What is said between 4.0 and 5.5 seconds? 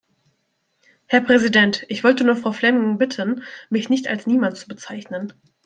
als Niemand zu bezeichnen!